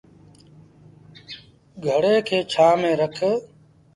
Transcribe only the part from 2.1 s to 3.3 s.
کي ڇآنه ميݩ رک۔